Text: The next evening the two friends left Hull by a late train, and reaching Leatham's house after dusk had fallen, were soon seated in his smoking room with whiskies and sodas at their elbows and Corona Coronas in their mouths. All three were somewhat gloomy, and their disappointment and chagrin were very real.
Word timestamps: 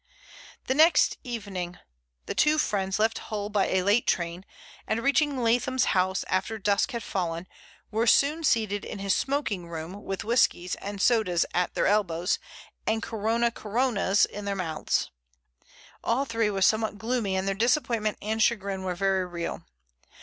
The 0.65 0.73
next 0.73 1.19
evening 1.23 1.77
the 2.25 2.33
two 2.33 2.57
friends 2.57 2.97
left 2.97 3.19
Hull 3.29 3.49
by 3.49 3.67
a 3.67 3.83
late 3.83 4.07
train, 4.07 4.45
and 4.87 5.03
reaching 5.03 5.37
Leatham's 5.43 5.93
house 5.93 6.25
after 6.27 6.57
dusk 6.57 6.89
had 6.93 7.03
fallen, 7.03 7.45
were 7.91 8.07
soon 8.07 8.43
seated 8.43 8.83
in 8.83 8.97
his 8.97 9.13
smoking 9.13 9.67
room 9.69 10.03
with 10.03 10.23
whiskies 10.23 10.73
and 10.73 10.99
sodas 10.99 11.45
at 11.53 11.75
their 11.75 11.85
elbows 11.85 12.39
and 12.87 13.03
Corona 13.03 13.51
Coronas 13.51 14.25
in 14.25 14.45
their 14.45 14.55
mouths. 14.55 15.11
All 16.03 16.25
three 16.25 16.49
were 16.49 16.63
somewhat 16.63 16.97
gloomy, 16.97 17.35
and 17.35 17.47
their 17.47 17.53
disappointment 17.53 18.17
and 18.23 18.41
chagrin 18.41 18.81
were 18.81 18.95
very 18.95 19.27
real. 19.27 19.61